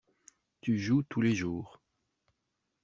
Tu 0.61 0.79
joues 0.79 1.03
tous 1.03 1.21
les 1.21 1.35
jours. 1.35 1.79